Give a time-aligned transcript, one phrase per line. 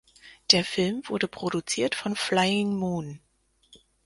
[0.49, 3.19] Der Film wurde produziert von Flying Moon.